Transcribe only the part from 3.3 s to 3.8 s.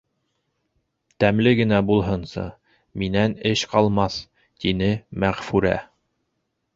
эш